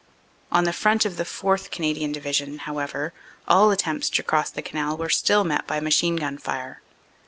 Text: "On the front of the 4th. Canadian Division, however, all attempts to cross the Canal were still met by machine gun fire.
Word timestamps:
"On 0.51 0.63
the 0.63 0.73
front 0.73 1.05
of 1.05 1.17
the 1.17 1.25
4th. 1.25 1.69
Canadian 1.69 2.11
Division, 2.11 2.57
however, 2.65 3.13
all 3.47 3.69
attempts 3.69 4.09
to 4.09 4.23
cross 4.23 4.49
the 4.49 4.63
Canal 4.63 4.97
were 4.97 5.09
still 5.09 5.43
met 5.43 5.67
by 5.67 5.79
machine 5.79 6.15
gun 6.15 6.39
fire. 6.39 6.81